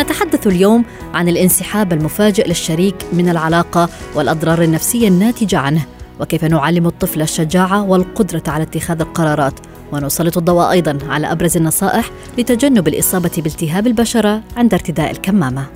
[0.00, 5.86] نتحدث اليوم عن الانسحاب المفاجئ للشريك من العلاقة والأضرار النفسية الناتجة عنه
[6.20, 9.54] وكيف نعلم الطفل الشجاعة والقدرة على اتخاذ القرارات
[9.92, 15.66] ونسلط الضوء أيضا على أبرز النصائح لتجنب الإصابة بالتهاب البشرة عند ارتداء الكمامة.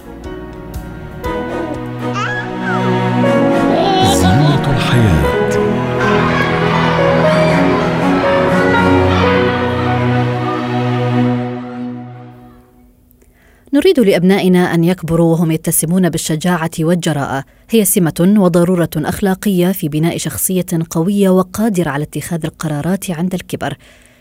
[13.84, 20.66] نريد لأبنائنا أن يكبروا وهم يتسمون بالشجاعة والجراءه هي سمة وضرورة أخلاقية في بناء شخصية
[20.90, 23.76] قوية وقادرة على اتخاذ القرارات عند الكبر.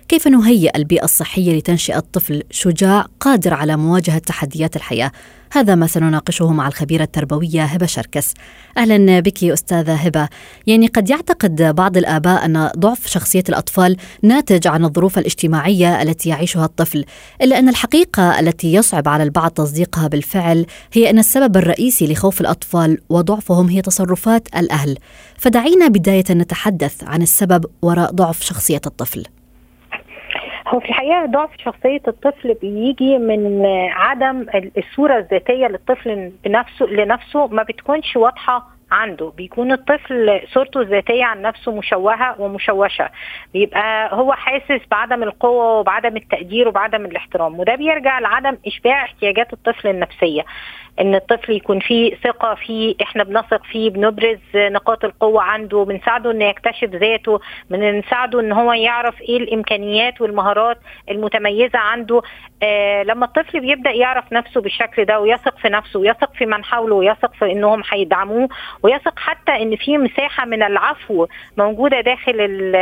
[0.08, 5.12] كيف نهيئ البيئة الصحية لتنشئة طفل شجاع قادر على مواجهة تحديات الحياة؟
[5.54, 8.34] هذا ما سنناقشه مع الخبيرة التربوية هبة شركس.
[8.78, 10.30] أهلا بك أستاذة هبة.
[10.68, 16.66] يعني قد يعتقد بعض الآباء أن ضعف شخصية الأطفال ناتج عن الظروف الاجتماعية التي يعيشها
[16.66, 17.06] الطفل
[17.42, 22.98] إلا أن الحقيقة التي يصعب على البعض تصديقها بالفعل هي أن السبب الرئيسي لخوف الأطفال
[23.10, 24.98] وضعفهم هي تصرفات الأهل.
[25.38, 29.24] فدعينا بداية نتحدث عن السبب وراء ضعف شخصية الطفل.
[30.68, 34.46] هو في الحقيقة ضعف شخصية الطفل بيجي من عدم
[34.78, 41.72] الصورة الذاتية للطفل بنفسه لنفسه ما بتكونش واضحة عنده بيكون الطفل صورته الذاتية عن نفسه
[41.76, 43.10] مشوهة ومشوشة.
[43.54, 47.60] بيبقى هو حاسس بعدم القوة وبعدم التقدير وبعدم الاحترام.
[47.60, 50.46] وده بيرجع لعدم إشباع احتياجات الطفل النفسية.
[51.02, 56.46] إن الطفل يكون فيه ثقة فيه إحنا بنثق فيه بنبرز نقاط القوة عنده بنساعده إنه
[56.46, 57.40] يكتشف ذاته
[57.70, 60.78] بنساعده إن هو يعرف إيه الإمكانيات والمهارات
[61.12, 62.22] المتميزة عنده.
[62.64, 66.96] آه لما الطفل بيبدأ يعرف نفسه بالشكل ده ويثق في نفسه ويثق في من حوله
[66.96, 68.50] ويثق في إنهم هيدعموه
[68.84, 71.28] ويثق حتى إن في مساحة من العفو
[71.58, 72.76] موجودة داخل ال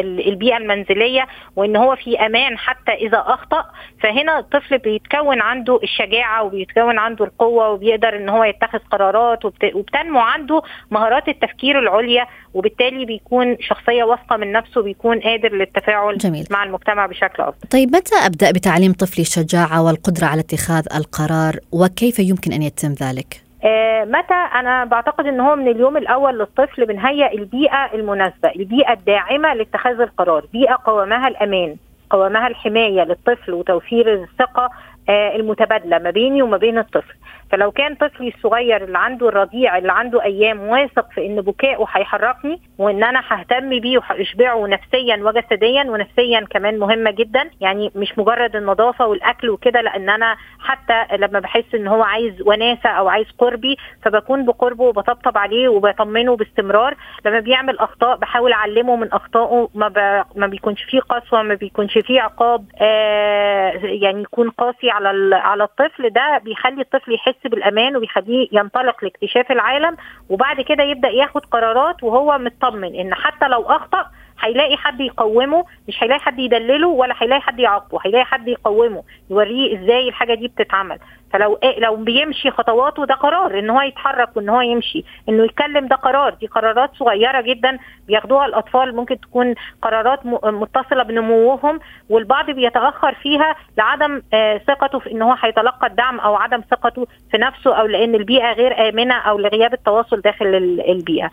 [0.00, 1.26] ال البيئة المنزلية
[1.56, 3.64] وإن هو في أمان حتى إذا أخطأ
[4.02, 9.74] فهنا الطفل بيتكون عنده الشجاعة وبيتكون عنده القوة وبيقدر إن هو يتخذ قرارات وبت...
[9.74, 16.46] وبتنمو عنده مهارات التفكير العليا وبالتالي بيكون شخصية واثقة من نفسه بيكون قادر للتفاعل جميل.
[16.50, 17.68] مع المجتمع بشكل أفضل.
[17.70, 23.47] طيب متى أبدأ بتعليم طفلي الشجاعة والقدرة على اتخاذ القرار وكيف يمكن أن يتم ذلك؟
[23.64, 29.54] آه متى؟ أنا بعتقد إن هو من اليوم الأول للطفل بنهيئ البيئة المناسبة، البيئة الداعمة
[29.54, 31.76] لاتخاذ القرار، بيئة قوامها الأمان،
[32.10, 34.70] قوامها الحماية للطفل وتوفير الثقة
[35.08, 37.14] آه المتبادلة ما بيني وما بين الطفل.
[37.50, 42.60] فلو كان طفلي الصغير اللي عنده الرضيع اللي عنده أيام واثق في إن بكائه هيحركني
[42.78, 49.06] وإن أنا ههتم بيه وهشبعه نفسيا وجسديا ونفسيا كمان مهمة جدا يعني مش مجرد النظافة
[49.06, 54.44] والأكل وكده لأن أنا حتى لما بحس إن هو عايز وناسة أو عايز قربي فبكون
[54.46, 56.94] بقربه وبطبطب عليه وبطمنه باستمرار.
[57.24, 60.24] لما بيعمل أخطاء بحاول أعلمه من أخطائه ما, ب...
[60.38, 65.34] ما بيكونش فيه قسوة ما بيكونش فيه عقاب آه يعني يكون قاسي على ال...
[65.34, 69.96] على الطفل ده بيخلي الطفل يحس بالامان وبيخليه ينطلق لاكتشاف العالم
[70.28, 74.06] وبعد كده يبدأ ياخد قرارات وهو مطمن إن حتى لو أخطأ
[74.40, 79.02] هيلاقي حد يقومه مش هيلاقي حد يدلله ولا هيلاقي حد يعاقبه هيلاقي حد يقومه.
[79.30, 80.98] يوريه إزاي الحاجة دي بتتعمل.
[81.32, 85.86] فلو إيه لو بيمشي خطواته ده قرار إن هو يتحرك وإن هو يمشي إنه يتكلم
[85.86, 86.34] ده قرار.
[86.34, 91.80] دي قرارات صغيرة جدا بياخدوها الأطفال ممكن تكون قرارات متصلة بنموهم
[92.10, 97.38] والبعض بيتأخر فيها لعدم آه ثقته في إن هو هيتلقى الدعم أو عدم ثقته في
[97.38, 100.46] نفسه أو لأن البيئة غير آمنة أو لغياب التواصل داخل
[100.88, 101.30] البيئة.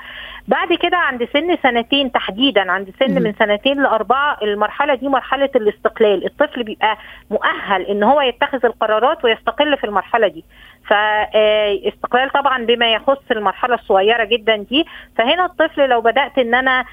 [0.47, 6.25] بعد كده عند سن سنتين تحديدا عند سن من سنتين لأربعة المرحلة دي مرحلة الاستقلال.
[6.25, 6.97] الطفل بيبقى
[7.31, 10.46] مؤهل إن هو يتخذ القرارات ويستقل في المرحلة دي.
[10.88, 14.86] فاستقلال طبعا بما يخص المرحلة الصغيرة جدا دي.
[15.18, 16.86] فهنا الطفل لو بدأت إن أنا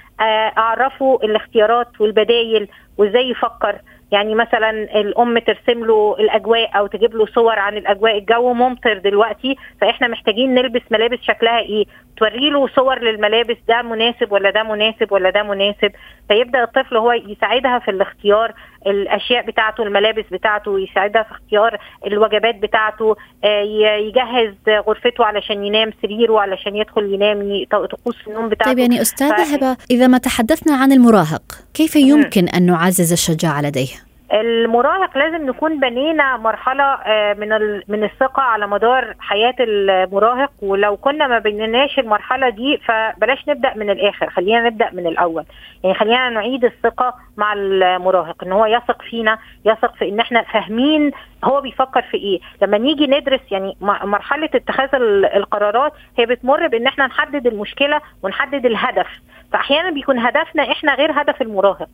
[0.58, 2.68] أعرفه الاختيارات والبدايل
[2.98, 3.78] وإزاي يفكر.
[4.12, 8.18] يعني مثلا الأم ترسم له الأجواء أو تجيب له صور عن الأجواء.
[8.18, 11.84] الجو ممطر دلوقتي فإحنا محتاجين نلبس ملابس شكلها إيه؟
[12.16, 15.92] توري له صور للملابس ده مناسب ولا ده مناسب ولا ده مناسب؟
[16.28, 18.54] فيبدأ الطفل هو يساعدها في الاختيار
[18.86, 26.76] الأشياء بتاعته الملابس بتاعته يساعدها في اختيار الوجبات بتاعته يجهز غرفته علشان ينام سريره علشان
[26.76, 28.72] يدخل ينام طقوس النوم بتاعته.
[28.72, 29.54] طيب يعني أستاذة ف...
[29.54, 31.42] هبة إذا ما تحدثنا عن المراهق
[31.74, 37.48] كيف يمكن أن نعزز الشجاعة لديه؟ المراهق لازم نكون بنينا مرحلة آه، من
[37.88, 40.52] من الثقة على مدار حياة المراهق.
[40.62, 44.30] ولو كنا ما بنيناش المرحلة دي فبلاش نبدأ من الآخر.
[44.30, 45.44] خلينا نبدأ من الأول.
[45.84, 51.10] يعني خلينا نعيد الثقة مع المراهق إن هو يثق فينا يثق في إن إحنا فاهمين
[51.44, 52.40] هو بيفكر في إيه.
[52.62, 54.88] لما نيجي ندرس يعني مرحلة اتخاذ
[55.34, 59.06] القرارات هي بتمر بإن إحنا نحدد المشكلة ونحدد الهدف.
[59.52, 61.88] فأحيانا بيكون هدفنا إحنا غير هدف المراهق.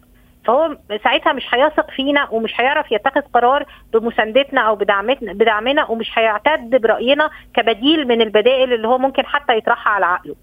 [0.44, 6.70] فهو ساعتها مش هيثق فينا ومش هيعرف يتخذ قرار بمساندتنا أو بدعمتنا بدعمنا ومش هيعتد
[6.82, 10.34] برأينا كبديل من البدائل اللي هو ممكن حتى يطرحها على عقله.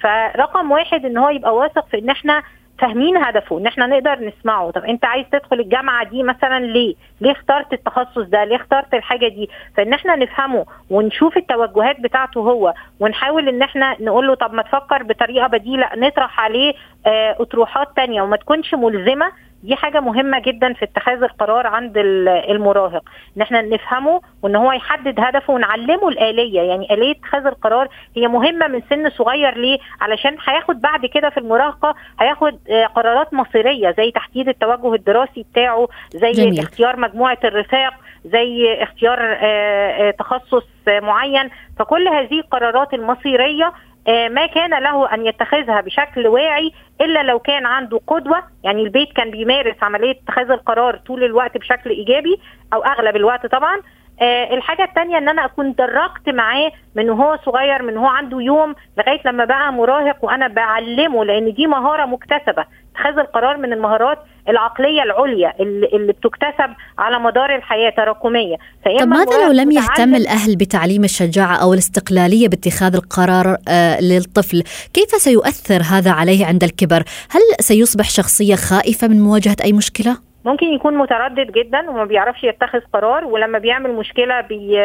[0.00, 2.42] فرقم واحد إن هو يبقى واثق في إن إحنا
[2.82, 4.70] فاهمين هدفه إن إحنا نقدر نسمعه.
[4.70, 9.28] طب أنت عايز تدخل الجامعة دي مثلا ليه؟ ليه اخترت التخصص ده؟ ليه اخترت الحاجة
[9.28, 14.62] دي؟ فإن إحنا نفهمه ونشوف التوجهات بتاعته هو ونحاول إن إحنا نقول له طب ما
[14.62, 16.74] تفكر بطريقة بديلة نطرح عليه
[17.06, 19.32] آه أطروحات تانية وما تكونش ملزمة
[19.62, 23.02] دي حاجة مهمة جدا في اتخاذ القرار عند المراهق.
[23.36, 26.60] إن إحنا نفهمه وإن هو يحدد هدفه ونعلمه الآلية.
[26.60, 31.38] يعني آلية اتخاذ القرار هي مهمة من سن صغير ليه؟ علشان هياخد بعد كده في
[31.38, 36.58] المراهقة هياخد آه، قرارات مصيرية زي تحديد التوجه الدراسي بتاعه زي جميل.
[36.58, 37.94] اختيار مجموعة الرفاق
[38.24, 41.50] زي اختيار آه، آه، تخصص معين.
[41.78, 43.72] فكل هذه القرارات المصيرية
[44.08, 48.42] ما كان له أن يتخذها بشكل واعي إلا لو كان عنده قدوة.
[48.64, 52.40] يعني البيت كان بيمارس عملية اتخاذ القرار طول الوقت بشكل إيجابي
[52.74, 53.80] أو أغلب الوقت طبعا.
[54.22, 58.74] آه الحاجة التانية إن أنا اكون درجت معاه من هو صغير من هو عنده يوم
[58.98, 62.64] لغاية لما بقى مراهق وأنا بعلمه لأن دي مهارة مكتسبة.
[62.94, 68.56] اتخاذ القرار من المهارات العقلية العليا اللي, اللي بتكتسب على مدار الحياة تراكمية.
[69.00, 74.62] طب ماذا لو لم يهتم الأهل بتعليم الشجاعة أو الاستقلالية باتخاذ القرار آه للطفل؟
[74.94, 80.66] كيف سيؤثر هذا عليه عند الكبر؟ هل سيصبح شخصية خائفة من مواجهة أي مشكلة؟ ممكن
[80.66, 84.78] يكون متردد جدا وما بيعرفش يتخذ قرار ولما بيعمل مشكلة بي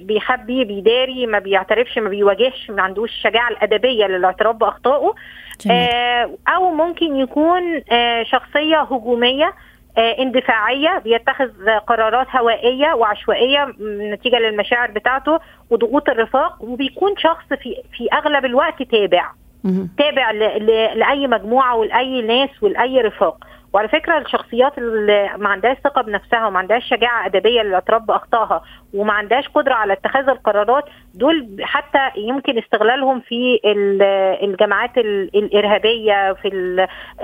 [0.00, 5.14] بيخبي بيداري ما بيعترفش ما بيواجهش ما عندوش الشجاعه الأدبية للاعتراف بأخطائه.
[5.70, 9.54] آه أو ممكن يكون آه شخصية هجومية
[9.98, 11.50] آه اندفاعية بيتخذ
[11.86, 13.74] قرارات هوائية وعشوائية
[14.12, 15.38] نتيجة للمشاعر بتاعته
[15.70, 19.30] وضغوط الرفاق وبيكون شخص في في أغلب الوقت تابع.
[19.98, 20.30] تابع
[20.94, 23.44] لأي مجموعة ولأي ناس ولأي رفاق.
[23.72, 28.62] وعلى فكرة الشخصيات اللي ما عندهاش ثقة بنفسها وما عندهاش شجاعة أدبية للاعتراف بأخطائها
[28.94, 30.84] وما عندهاش قدرة على اتخاذ القرارات
[31.14, 33.60] دول حتى يمكن استغلالهم في
[34.42, 36.48] الجماعات الإرهابية في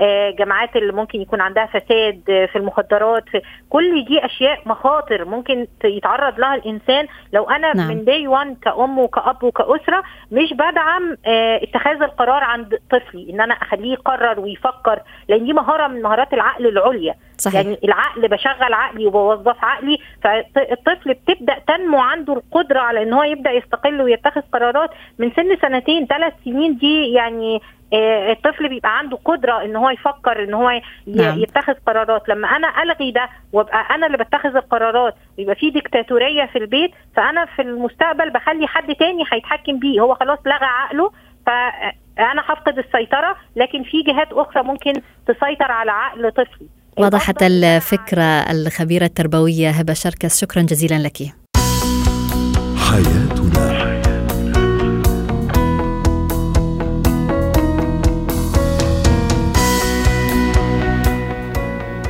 [0.01, 6.39] الجماعات اللي ممكن يكون عندها فساد في المخدرات في كل دي أشياء مخاطر ممكن يتعرض
[6.39, 7.87] لها الإنسان لو أنا نعم.
[7.87, 13.53] من داي 1 كأم وكأب وكأسرة مش بدعم آه، اتخاذ القرار عند طفلي إن أنا
[13.53, 17.55] أخليه يقرر ويفكر لأن دي مهارة من مهارات العقل العليا صحيح.
[17.55, 23.51] يعني العقل بشغل عقلي وبوظف عقلي فالطفل بتبدأ تنمو عنده القدرة على إن هو يبدأ
[23.51, 24.89] يستقل ويتخذ قرارات
[25.19, 27.61] من سن سنتين ثلاث سنين دي يعني
[27.93, 31.39] الطفل بيبقى عنده قدرة إن هو يفكر إن هو نعم.
[31.39, 32.29] يتخذ قرارات.
[32.29, 37.45] لما أنا ألغي ده وأبقى أنا اللي بتخذ القرارات ويبقى في ديكتاتورية في البيت فأنا
[37.45, 40.01] في المستقبل بخلي حد تاني هيتحكم بيه.
[40.01, 41.11] هو خلاص لغى عقله
[41.45, 44.93] فانا هفقد السيطرة لكن في جهات أخرى ممكن
[45.27, 46.67] تسيطر على عقل طفلي.
[46.97, 50.41] وضحت الفكرة الخبيرة التربوية هبة شركس.
[50.41, 51.17] شكرا جزيلا لك.
[52.91, 53.38] حياتنا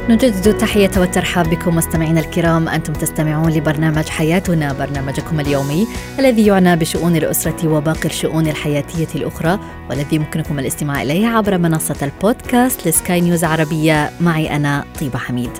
[0.10, 2.70] نجدد التحية والترحاب بكم مستمعينا الكرام.
[2.70, 5.88] أنتم تستمعون لبرنامج حياتنا برنامجكم اليومي
[6.20, 12.88] الذي يعنى بشؤون الأسرة وباقي الشؤون الحياتية الأخرى والذي يمكنكم الاستماع إليه عبر منصة البودكاست
[12.88, 14.10] لسكاي نيوز عربية.
[14.22, 15.52] معي أنا طيبة حميد.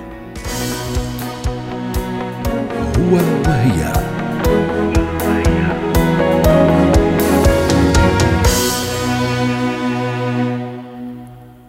[2.98, 3.14] هو
[3.46, 3.92] وهي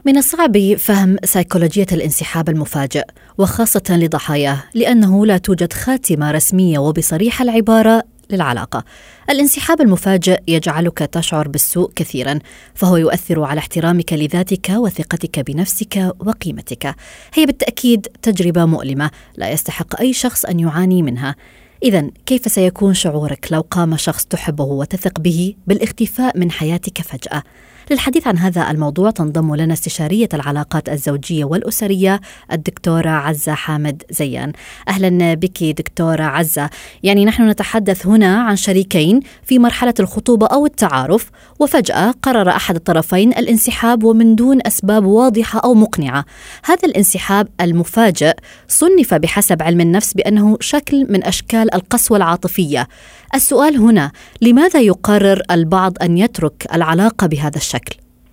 [0.06, 3.04] من الصعب فهم سيكولوجية الانسحاب المفاجئ
[3.38, 8.84] وخاصة لضحاياه لأنه لا توجد خاتمة رسمية وبصريح العبارة للعلاقة.
[9.30, 12.40] الانسحاب المفاجئ يجعلك تشعر بالسوء كثيرا،
[12.76, 16.96] فهو يؤثر على احترامك لذاتك وثقتك بنفسك وقيمتك.
[17.34, 21.36] هي بالتأكيد تجربة مؤلمة لا يستحق أي شخص أن يعاني منها.
[21.84, 27.44] إذا كيف سيكون شعورك لو قام شخص تحبه وتثق به بالاختفاء من حياتك فجأة؟
[27.92, 32.22] للحديث عن هذا الموضوع تنضم لنا استشارية العلاقات الزوجية والأسرية
[32.52, 34.52] الدكتورة عزة حامد زيان.
[34.88, 36.70] أهلا بك دكتورة عزة.
[37.04, 41.30] يعني نحن نتحدث هنا عن شريكين في مرحلة الخطوبة أو التعارف
[41.60, 46.26] وفجأة قرر أحد الطرفين الانسحاب ومن دون أسباب واضحة أو مقنعة.
[46.66, 48.34] هذا الانسحاب المفاجئ
[48.68, 52.88] صنف بحسب علم النفس بأنه شكل من أشكال القسوة العاطفية.
[53.36, 57.81] السؤال هنا لماذا يقرر البعض أن يترك العلاقة بهذا الشكل؟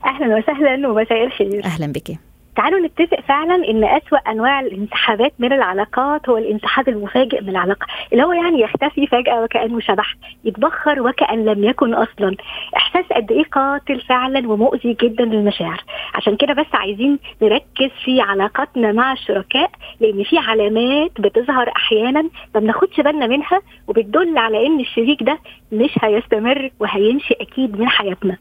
[0.04, 2.18] أهلا وسهلا ومساء الخير أهلا بك.
[2.58, 8.22] تعالوا نتفق فعلا إن أسوأ أنواع الانسحابات من العلاقات هو الانسحاب المفاجئ من العلاقة اللي
[8.24, 12.36] هو يعني يختفي فجأة وكأنه شبح يتبخر وكأن لم يكن أصلا.
[12.76, 15.84] إحساس قد إيه قاتل فعلا ومؤذي جدا للمشاعر.
[16.14, 22.22] عشان كده بس عايزين نركز في علاقاتنا مع الشركاء لأن في علامات بتظهر أحيانا
[22.54, 25.38] ما بناخدش بالنا منها وبتدل على إن الشريك ده
[25.72, 28.36] مش هيستمر وهيمشي أكيد من حياتنا.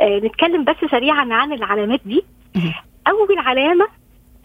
[0.00, 2.22] آه نتكلم بس سريعا عن العلامات دي.
[3.08, 3.86] أول علامة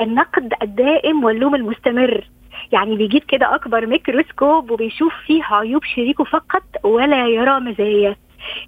[0.02, 2.28] النقد الدائم واللوم المستمر.
[2.72, 8.16] يعني بيجيب كده أكبر ميكروسكوب وبيشوف فيه عيوب شريكه فقط ولا يرى مزاياه.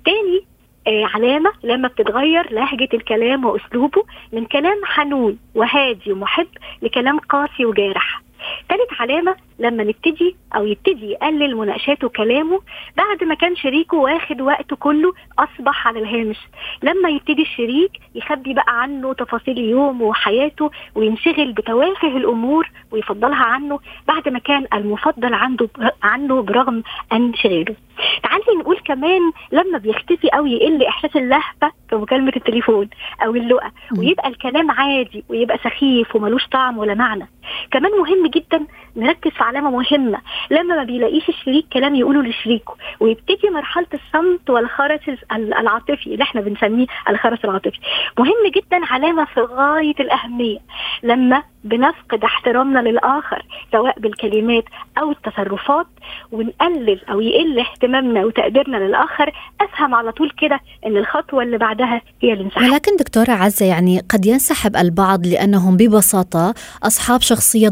[0.05, 0.45] تاني
[0.87, 6.47] آه علامة لما بتتغير لهجة الكلام وأسلوبه من كلام حنون وهادي ومحب
[6.81, 8.21] لكلام قاسي وجارح.
[8.69, 12.59] ثالث علامة لما نبتدي أو يبتدي يقلل مناقشاته وكلامه
[12.97, 16.37] بعد ما كان شريكه واخد وقته كله أصبح على الهامش.
[16.83, 24.29] لما يبتدي الشريك يخبي بقى عنه تفاصيل يومه وحياته وينشغل بتوافه الأمور ويفضلها عنه بعد
[24.29, 25.69] ما كان المفضل عنده
[26.03, 26.83] عنه برغم
[27.13, 27.75] انشغاله.
[28.23, 29.21] تعالي نقول كمان
[29.51, 32.89] لما بيختفي أو يقل إحساس اللهفة في مكالمة التليفون
[33.25, 37.27] أو اللقا ويبقى الكلام عادي ويبقى سخيف وملوش طعم ولا معنى.
[37.71, 40.21] كمان مهم جدا نركز في علامة مهمة.
[40.51, 44.99] لما ما بيلاقيش الشريك كلام يقوله لشريكه ويبتدي مرحلة الصمت والخرس
[45.31, 47.79] العاطفي اللي إحنا بنسميه الخرس العاطفي.
[48.19, 50.59] مهم جدا علامة في غاية الأهمية.
[51.03, 54.63] لما بنفقد احترامنا للآخر سواء بالكلمات
[54.97, 55.87] أو التصرفات
[56.31, 62.33] ونقلل أو يقل اهتمامنا وتقديرنا للآخر أفهم على طول كده إن الخطوة اللي بعدها هي
[62.33, 67.69] الانسحاب ولكن دكتورة عزة يعني قد ينسحب البعض لأنهم ببساطة أصحاب شخصية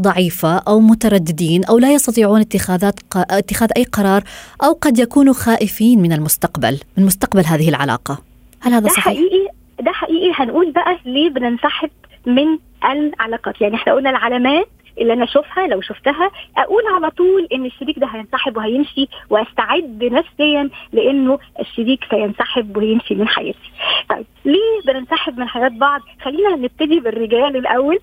[0.58, 2.94] أو مترددين أو لا يستطيعون اتخاذات.
[3.16, 4.22] اتخاذ أي قرار
[4.64, 8.18] أو قد يكونوا خائفين من المستقبل من مستقبل هذه العلاقة
[8.60, 9.48] هل هذا ده صحيح؟ حقيقي
[9.80, 11.90] ده حقيقي هنقول بقى ليه بننسحب
[12.26, 14.68] من العلاقات يعني إحنا قلنا العلامات
[14.98, 20.70] اللي أنا اشوفها لو شفتها أقول على طول إن الشريك ده هينسحب وهيمشي وأستعد نفسيا
[20.92, 23.70] لإنه الشريك سينسحب ويمشي من حياتي.
[24.08, 27.98] طيب ليه بننسحب من حياة بعض؟ خلينا نبتدي بالرجال الأول.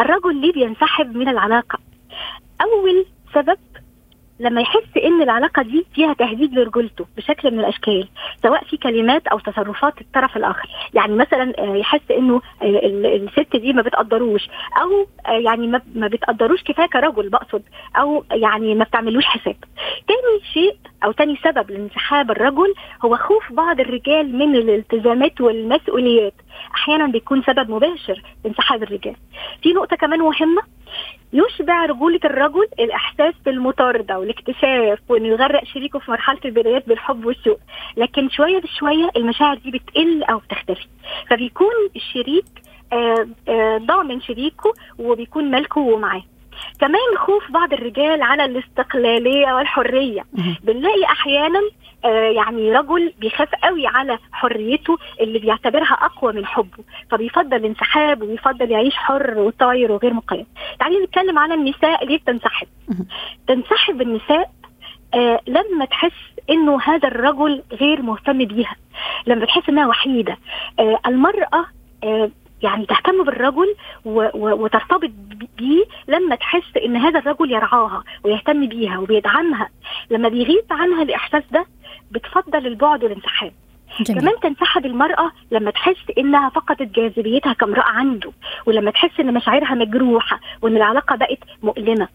[0.00, 1.78] الرجل ليه بينسحب من العلاقة؟
[2.62, 3.58] أول سبب
[4.40, 8.08] لما يحس إن العلاقة دي فيها تهديد لرجولته بشكل من الأشكال
[8.42, 10.68] سواء في كلمات أو تصرفات الطرف الآخر.
[10.94, 14.48] يعني مثلا آه، يحس إنه آه، ال- الست دي ما بتقدروش
[14.82, 17.62] أو آه، يعني ما بتقدروش كفاية كرجل بقصد
[17.96, 19.56] أو يعني ما بتعملوش حساب.
[20.08, 26.34] تاني شيء أو تاني سبب لانسحاب الرجل هو خوف بعض الرجال من الالتزامات والمسؤوليات.
[26.74, 29.16] أحيانا بيكون سبب مباشر لانسحاب الرجال.
[29.62, 30.62] في نقطة كمان مهمة
[31.32, 37.60] يشبع رجولة الرجل الإحساس بالمطاردة والاكتشاف وإنه يغرق شريكه في مرحلة البدايات بالحب والشوق
[37.96, 40.86] لكن شوية بشوية المشاعر دي بتقل أو بتختفي.
[41.30, 42.44] فبيكون الشريك
[42.92, 46.22] آه، آه، ضامن شريكه وبيكون ملكه ومعاه
[46.80, 50.22] كمان خوف بعض الرجال على الاستقلالية والحرية.
[50.62, 51.60] بنلاقي أحيانا
[52.08, 58.94] يعني رجل بيخاف قوي على حريته اللي بيعتبرها أقوى من حبه فبيفضل الانسحاب وبيفضل يعيش
[58.94, 60.46] حر وطاير وغير مقيد
[60.78, 62.66] تعالي نتكلم على النساء ليه بتنسحب.
[63.46, 64.50] تنسحب النساء
[65.14, 66.12] آه لما تحس
[66.50, 68.76] إنه هذا الرجل غير مهتم بيها
[69.26, 70.38] لما تحس إنها وحيدة
[70.78, 71.64] آه المرأة
[72.04, 72.30] آه
[72.62, 73.74] يعني تهتم بالرجل
[74.04, 75.10] و- و- وترتبط
[75.58, 79.68] بيه لما تحس إن هذا الرجل يرعاها ويهتم بيها وبيدعمها.
[80.10, 81.66] لما بيغيب عنها الإحساس ده
[82.10, 83.52] بتفضل البعد والانسحاب.
[84.00, 84.20] جميل.
[84.20, 88.32] كمان تنسحب المرأة لما تحس إنها فقدت جاذبيتها كامرأة عنده
[88.66, 92.08] ولما تحس إن مشاعرها مجروحة وإن العلاقة بقت مؤلمة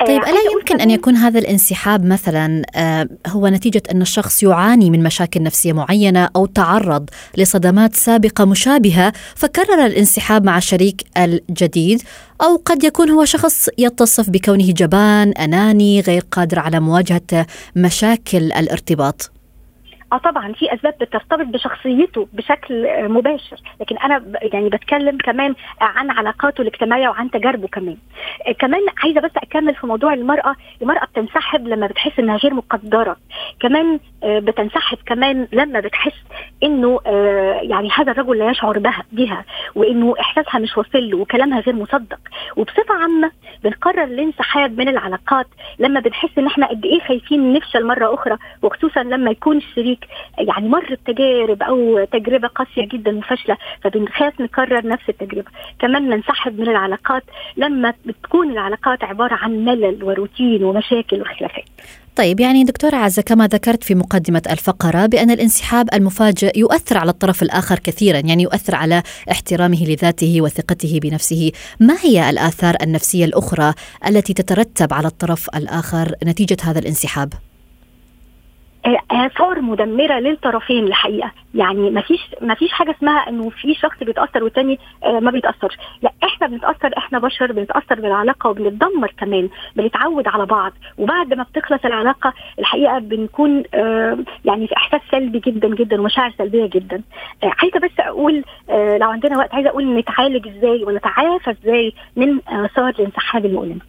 [0.00, 4.90] آه، طيب ألا يمكن أن يكون هذا الانسحاب مثلا آه، هو نتيجة أن الشخص يعاني
[4.90, 12.02] من مشاكل نفسية معينة أو تعرض لصدمات سابقة مشابهة فكرر الانسحاب مع الشريك الجديد
[12.42, 19.35] أو قد يكون هو شخص يتصف بكونه جبان أناني غير قادر على مواجهة مشاكل الارتباط
[20.16, 23.56] آه طبعا في أسباب بترتبط بشخصيته بشكل آه، مباشر.
[23.80, 27.96] لكن أنا يعني بتكلم كمان عن علاقاته الاجتماعية وعن تجاربه كمان.
[28.48, 30.54] آه، كمان عايزة بس أكمل في موضوع المرأة.
[30.82, 33.16] المرأة بتنسحب لما بتحس إنها غير مقدرة.
[33.60, 36.14] كمان بتنسحب كمان لما بتحس
[36.62, 37.00] إنه
[37.62, 39.44] يعني هذا الرجل لا يشعر بها بها
[39.74, 42.18] وإنه إحساسها مش واصل له وكلامها غير مصدق.
[42.56, 43.30] وبصفة عامة
[43.64, 45.46] بنقرر الانسحاب من العلاقات
[45.78, 50.05] لما بنحس إن إحنا قد إيه خايفين نفشل مرة أخرى وخصوصا لما يكون الشريك
[50.38, 55.50] يعني مر بتجارب أو تجربة قاسية جدا وفاشلة فبنخاف نكرر نفس التجربة.
[55.78, 57.22] كمان ننسحب من العلاقات
[57.56, 61.64] لما بتكون العلاقات عبارة عن ملل وروتين ومشاكل وخلافات.
[62.16, 67.42] طيب يعني دكتورة عزة كما ذكرت في مقدمة الفقرة بأن الانسحاب المفاجئ يؤثر على الطرف
[67.42, 71.52] الآخر كثيرا يعني يؤثر على احترامه لذاته وثقته بنفسه.
[71.80, 73.72] ما هي الآثار النفسية الأخرى
[74.08, 77.32] التي تترتب على الطرف الآخر نتيجة هذا الانسحاب؟
[79.10, 81.32] اثار مدمرة للطرفين الحقيقة.
[81.54, 85.76] يعني ما فيش ما فيش حاجة اسمها إنه في شخص بيتأثر والتاني آه، ما بيتأثرش.
[86.02, 90.72] لا إحنا بنتأثر إحنا بشر بنتأثر بالعلاقة وبنتدمر كمان بنتعود على بعض.
[90.98, 96.66] وبعد ما بتخلص العلاقة الحقيقة بنكون آه، يعني في إحساس سلبي جدا جدا ومشاعر سلبية
[96.66, 97.02] جدا.
[97.44, 98.44] آه، عايزة بس أقول
[99.00, 103.80] لو عندنا وقت عايزة أقول نتعالج إزاي ونتعافى إزاي من اثار الانسحاب المؤلمة.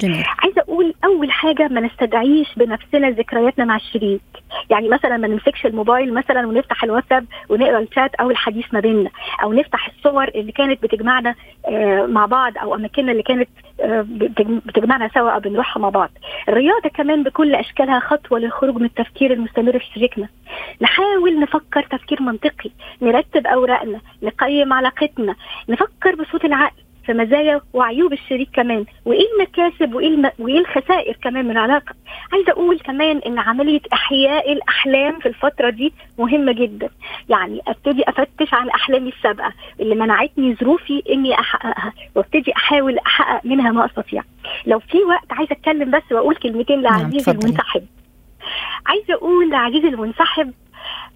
[0.00, 0.24] جميل.
[0.38, 4.20] عايزة أقول أول حاجة ما نستدعيش بنفسنا ذكرياتنا مع الشريك.
[4.70, 9.10] يعني مثلا ما نمسكش الموبايل مثلا ونفتح الواتساب ونقرأ الشات أو الحديث ما بيننا
[9.42, 11.34] أو نفتح الصور اللي كانت بتجمعنا
[11.68, 13.48] آه مع بعض أو أماكننا اللي كانت
[13.80, 14.06] آه
[14.66, 16.10] بتجمعنا سوا أو بنروحها مع بعض.
[16.48, 20.28] الرياضة كمان بكل أشكالها خطوة للخروج من التفكير المستمر في شريكنا.
[20.80, 22.70] نحاول نفكر تفكير منطقي
[23.02, 25.34] نرتب أوراقنا نقيم علاقتنا
[25.68, 26.82] نفكر بصوت العقل.
[27.10, 30.30] في مزايا وعيوب الشريك كمان وإيه المكاسب وإيه الم...
[30.38, 31.94] وإيه الخسائر كمان من العلاقة؟
[32.32, 36.88] عايزة أقول كمان إن عملية إحياء الأحلام في الفترة دي مهمة جدا.
[37.28, 43.70] يعني أبتدي أفتش عن أحلامي السابقة اللي منعتني ظروفي إني أحققها وأبتدي أحاول أحقق منها
[43.72, 44.22] ما أستطيع.
[44.66, 47.82] لو في وقت عايزة أتكلم بس وأقول كلمتين لعزيزي نعم المنسحب
[48.86, 50.52] عايزة أقول لعزيزي المنسحب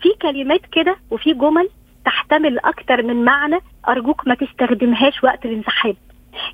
[0.03, 1.69] في كلمات كده وفي جمل
[2.05, 3.59] تحتمل أكتر من معنى
[3.89, 5.97] أرجوك ما تستخدمهاش وقت الانسحاب.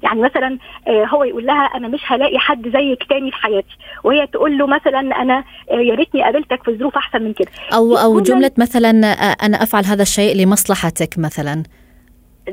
[0.03, 3.77] يعني مثلا آه، هو يقول لها أنا مش هلاقي حد زيك تاني في حياتي.
[4.05, 7.49] وهي تقول له مثلا أنا آه، يا ريتني قابلتك في ظروف أحسن من كده.
[7.75, 11.63] أو أو جملة مثلا آه، أنا أفعل هذا الشيء لمصلحتك مثلا.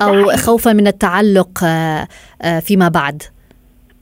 [0.01, 1.59] أو خوفا من التعلق
[2.61, 3.23] فيما بعد.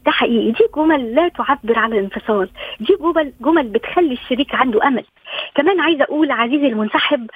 [0.05, 0.51] ده حقيقي.
[0.51, 2.49] دي جمل لا تعبر عن الانفصال.
[2.79, 5.03] دي جمل جمل بتخلي الشريك عنده أمل.
[5.55, 7.27] كمان عايزة أقول عزيزي المنسحب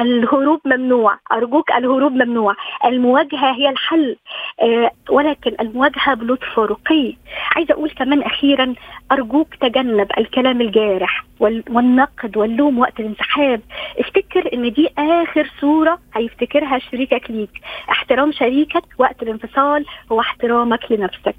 [0.00, 1.18] الهروب ممنوع.
[1.32, 2.54] أرجوك الهروب ممنوع.
[2.84, 4.16] المواجهة هي الحل.
[4.62, 7.16] آه ولكن المواجهة بلطف ورقي
[7.56, 8.74] عايزة أقول كمان أخيرا
[9.12, 13.60] أرجوك تجنب الكلام الجارح والنقد واللوم وقت الانسحاب.
[13.98, 17.50] افتكر إن دي آخر صورة هيفتكرها شريكك ليك.
[17.90, 21.36] احترام شريكك وقت الانفصال هو احترامك لنفسك.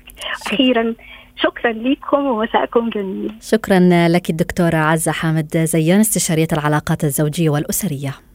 [0.47, 0.93] أخيرا
[1.35, 3.31] شكرا لكم ومساءكم جميل.
[3.41, 8.32] شكرا لك الدكتورة عزة حامد زيان استشارية العلاقات الزوجية والأسرية.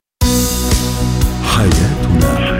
[1.58, 2.58] حياتنا.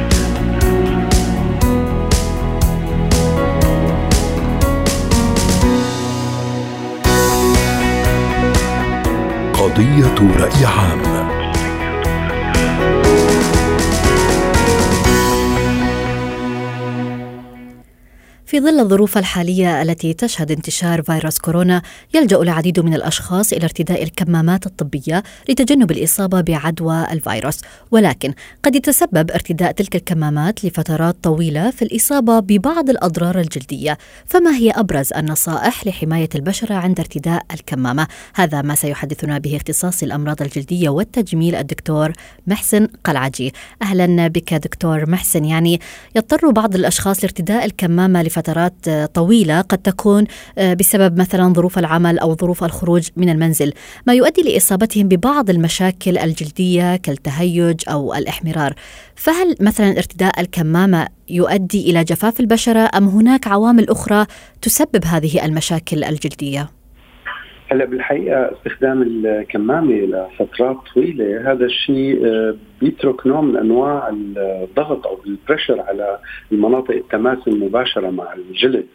[9.53, 11.38] قضية رأي عام.
[18.49, 21.83] في ظل الظروف الحالية التي تشهد انتشار فيروس كورونا
[22.15, 27.61] يلجأ العديد من الأشخاص إلى ارتداء الكمامات الطبية لتجنب الإصابة بعدوى الفيروس.
[27.91, 33.99] ولكن قد يتسبب ارتداء تلك الكمامات لفترات طويلة في الإصابة ببعض الأضرار الجلدية.
[34.27, 40.43] فما هي أبرز النصائح لحماية البشرة عند ارتداء الكمامة؟ هذا ما سيحدثنا به اختصاصي الأمراض
[40.43, 42.13] الجلدية والتجميل الدكتور
[42.47, 43.53] محسن قلعجي.
[43.83, 45.45] أهلا بك دكتور محسن.
[45.45, 45.81] يعني
[46.17, 48.38] يضطر بعض الأشخاص لارتداء الكمامة لفترات
[49.15, 50.25] طويلة قد تكون
[50.59, 53.73] آه، بسبب مثلا ظروف العمل أو ظروف الخروج من المنزل
[54.07, 58.75] ما يؤدي لإصابتهم ببعض المشاكل الجلدية كالتهيج أو الإحمرار.
[59.15, 64.27] فهل مثلا ارتداء الكمامة يؤدي إلى جفاف البشرة أم هناك عوامل أخرى
[64.63, 66.78] تسبب هذه المشاكل الجلدية؟
[67.71, 75.19] هلا بالحقيقة استخدام الكمامة لفترات طويلة هذا الشيء آه، بيترك نوع من أنواع الضغط أو
[75.27, 76.19] البريشر على
[76.53, 78.87] المناطق التماس المباشرة مع الجلد.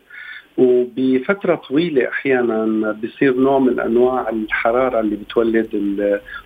[0.58, 5.70] وبفترة طويلة أحيانا بصير نوع من أنواع الحرارة اللي بتولد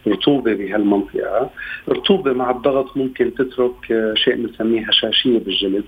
[0.08, 1.50] الرطوبة بهالمنطقة.
[1.88, 5.84] الرطوبة مع الضغط ممكن تترك شيء بنسميه هشاشية بالجلد.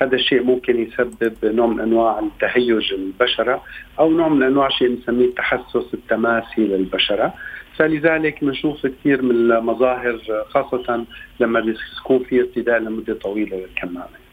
[0.00, 3.62] هذا الشيء ممكن يسبب نوع من أنواع التهيج البشرة
[3.98, 7.34] أو نوع من أنواع شيء بنسميه التحسس التماسي للبشرة.
[7.76, 10.18] فلذلك بنشوف كثير من المظاهر
[10.50, 11.04] خاصة
[11.40, 14.27] لما بيكون في ارتداء لمدة طويلة للكمامة.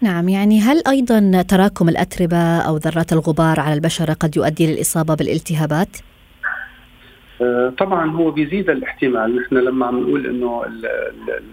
[0.00, 5.96] نعم يعني هل أيضا تراكم الأتربة أو ذرات الغبار على البشره قد يؤدي للإصابة بالالتهابات؟
[7.40, 10.64] آه، طبعا هو بيزيد الاحتمال نحن لما عم نقول إنه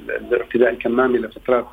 [0.09, 1.65] الارتداء الكمامي لفترات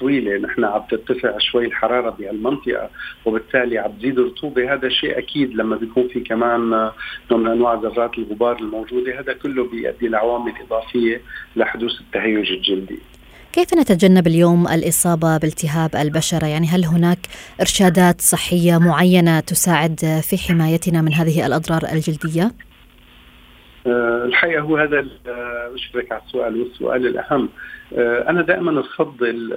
[0.00, 2.90] طويلة نحن عم ترتفع شوي الحرارة بهالمنطقة
[3.24, 6.70] وبالتالي عم تزيد الرطوبة هذا شيء أكيد لما بيكون في كمان
[7.30, 11.20] نوع من أنواع ذرات الغبار الموجودة هذا كله بيؤدي لعوامل إضافية
[11.56, 12.98] لحدوث التهيج الجلدي.
[13.58, 17.18] كيف نتجنب اليوم الإصابة بالتهاب البشرة؟ يعني هل هناك
[17.60, 22.52] إرشادات صحية معينة تساعد في حمايتنا من هذه الأضرار الجلدية؟
[23.86, 25.06] أه الحقيقة هو هذا
[25.74, 27.48] أشكرك على السؤال والسؤال الأهم
[27.92, 29.54] أه أنا دائما أفضل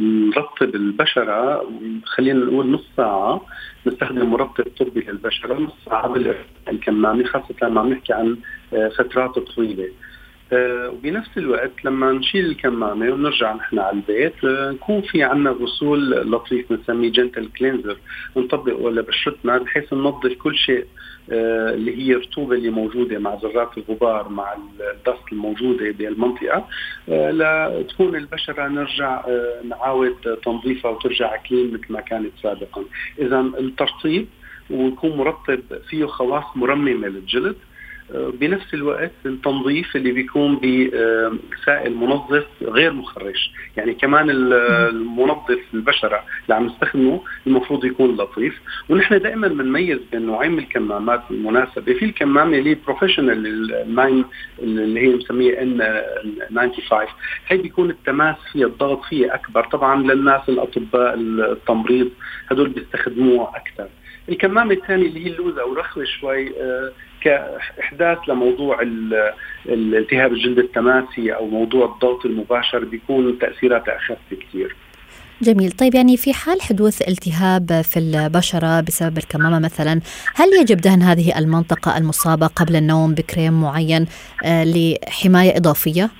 [0.00, 1.68] نرطب البشرة
[2.04, 3.46] خلينا نقول نص ساعة
[3.86, 6.14] نستخدم مرطب طبي للبشرة نص ساعة
[6.66, 8.36] بالكمامه خاصة لما عم نحكي عن
[8.98, 10.13] فترات طويلة آه،
[10.54, 16.72] وبنفس الوقت لما نشيل الكمامة ونرجع نحن على البيت آه، نكون في عندنا غسول لطيف
[16.72, 17.96] بنسميه جنتل كلينزر
[18.36, 20.86] نطبقه لبشرتنا بحيث ننظف كل شيء
[21.32, 26.68] آه، اللي هي الرطوبة اللي موجودة مع ذرات الغبار مع الدست الموجودة بالمنطقة
[27.08, 29.24] لتكون البشرة نرجع
[29.64, 32.84] نعاود تنظيفها وترجع كلين مثل ما كانت سابقا.
[33.18, 34.26] اذا الترطيب
[34.70, 37.56] ويكون مرطب فيه خواص مرممة للجلد
[38.12, 40.56] بنفس الوقت التنظيف اللي بيكون
[41.52, 48.60] بسائل منظف غير مخرش يعني كمان المنظف البشرة اللي عم نستخدمه المفروض يكون لطيف.
[48.88, 51.92] ونحن دائما بنميز بين نوعين من الكمامات المناسبة.
[51.94, 53.46] في الكمامة اللي بروفيشنال
[54.62, 56.02] اللي هي مسمية ان
[56.56, 57.06] 95
[57.48, 59.64] هي بيكون التماس فيها الضغط فيها أكبر.
[59.64, 62.10] طبعا للناس الأطباء التمريض
[62.50, 63.88] هدول بيستخدموها أكثر.
[64.28, 66.52] الكمامة الثانية اللي هي اللوزة أو رخوة شوي
[67.24, 68.82] كإحداث لموضوع
[69.68, 74.76] الالتهاب الجلد التماسي أو موضوع الضغط المباشر بيكون تأثيراتها أخف كثير
[75.42, 80.00] جميل طيب يعني في حال حدوث التهاب في البشرة بسبب الكمامة مثلا
[80.34, 84.06] هل يجب دهن هذه المنطقة المصابة قبل النوم بكريم معين
[84.44, 86.10] آه، لحماية إضافية؟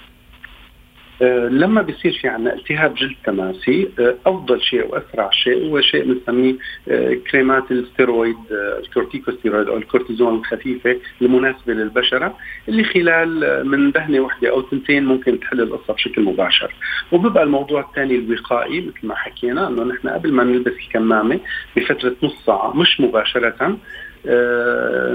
[1.25, 6.05] آه، لما بيصير في عندنا التهاب جلد تماسي آه، أفضل شيء واسرع شيء هو شيء
[6.05, 6.55] بنسميه
[6.89, 12.37] آه، كريمات الستيرويد الكورتيكوستيرويد أو الكورتيزون الخفيفة المناسبة للبشرة
[12.69, 16.75] اللي خلال من دهنة واحدة أو ثنتين ممكن تحل القصة بشكل مباشر.
[17.13, 21.41] وبيبقى الموضوع الثاني الوقائي مثل ما حكينا إنه نحن قبل ما نلبس الكمامة
[21.77, 23.77] بفترة نص ساعة مش مباشرة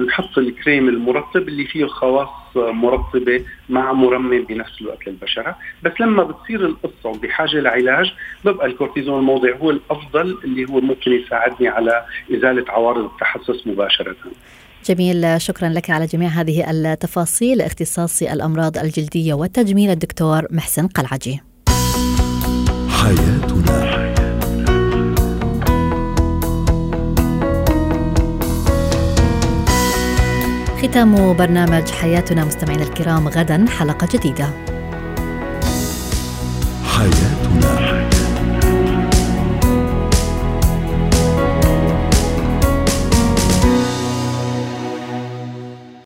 [0.07, 6.65] نحط الكريم المرطب اللي فيه خواص مرطبة مع مرمم بنفس الوقت للبشرة، بس لما بتصير
[6.65, 8.13] القصة وبحاجه لعلاج
[8.45, 14.15] ببقى الكورتيزون الموضعي هو الأفضل اللي هو ممكن يساعدني على إزالة عوارض التحسس مباشرة.
[14.85, 21.41] جميل شكرا لك على جميع هذه التفاصيل اختصاصي الأمراض الجلدية والتجميل الدكتور محسن قلعجي.
[22.89, 23.38] حياتنا
[30.81, 34.49] ختام برنامج حياتنا مستمعينا الكرام غدا حلقة جديدة.
[36.83, 37.38] حياتنا